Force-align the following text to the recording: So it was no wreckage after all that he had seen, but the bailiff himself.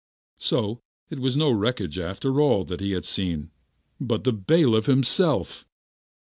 So 0.39 0.79
it 1.11 1.19
was 1.19 1.37
no 1.37 1.51
wreckage 1.51 1.99
after 1.99 2.41
all 2.41 2.65
that 2.65 2.79
he 2.79 2.93
had 2.93 3.05
seen, 3.05 3.51
but 3.99 4.23
the 4.23 4.33
bailiff 4.33 4.87
himself. 4.87 5.63